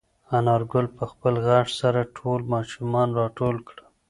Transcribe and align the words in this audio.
انارګل 0.37 0.85
په 0.97 1.03
خپل 1.11 1.33
غږ 1.47 1.67
سره 1.79 2.01
ټول 2.17 2.39
ماشومان 2.53 3.07
راټول 3.19 3.57
کړل. 3.67 3.83